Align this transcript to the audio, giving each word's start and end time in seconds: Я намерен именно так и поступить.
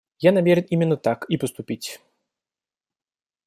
Я 0.17 0.31
намерен 0.31 0.63
именно 0.69 0.97
так 0.97 1.25
и 1.29 1.37
поступить. 1.37 2.01